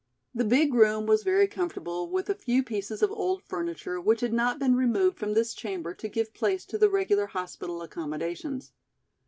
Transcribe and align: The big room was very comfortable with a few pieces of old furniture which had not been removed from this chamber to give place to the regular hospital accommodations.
The 0.33 0.43
big 0.45 0.73
room 0.73 1.05
was 1.05 1.21
very 1.21 1.45
comfortable 1.45 2.09
with 2.09 2.27
a 2.27 2.33
few 2.33 2.63
pieces 2.63 3.03
of 3.03 3.11
old 3.11 3.43
furniture 3.43 4.01
which 4.01 4.21
had 4.21 4.33
not 4.33 4.57
been 4.57 4.75
removed 4.75 5.19
from 5.19 5.35
this 5.35 5.53
chamber 5.53 5.93
to 5.93 6.09
give 6.09 6.33
place 6.33 6.65
to 6.65 6.79
the 6.79 6.89
regular 6.89 7.27
hospital 7.27 7.83
accommodations. 7.83 8.71